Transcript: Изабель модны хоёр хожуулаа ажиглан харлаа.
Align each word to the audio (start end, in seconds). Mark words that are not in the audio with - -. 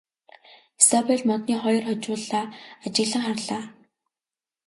Изабель 0.81 1.25
модны 1.29 1.55
хоёр 1.63 1.83
хожуулаа 1.87 2.45
ажиглан 2.85 3.23
харлаа. 3.27 3.63